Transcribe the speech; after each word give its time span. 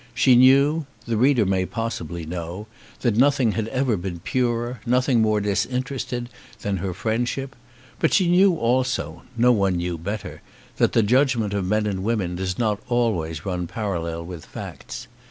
She 0.15 0.35
knew 0.35 0.87
the 1.05 1.15
reader 1.15 1.45
may 1.45 1.63
possibly 1.67 2.25
know 2.25 2.65
that 3.01 3.15
nothing 3.17 3.51
had 3.51 3.67
ever 3.67 3.95
been 3.95 4.17
purer, 4.21 4.79
nothing 4.83 5.21
more 5.21 5.39
disinterested 5.39 6.27
than 6.63 6.77
her 6.77 6.91
friendship. 6.95 7.55
But 7.99 8.11
she 8.11 8.27
knew 8.27 8.55
also, 8.55 9.21
no 9.37 9.51
one 9.51 9.77
knew 9.77 9.99
better, 9.99 10.41
that 10.77 10.93
the 10.93 11.03
judgment 11.03 11.53
of 11.53 11.65
men 11.67 11.85
and 11.85 12.03
women 12.03 12.35
does 12.35 12.57
not 12.57 12.81
always 12.89 13.45
run 13.45 13.67
parallel 13.67 14.25
with 14.25 14.43
facts. 14.43 15.05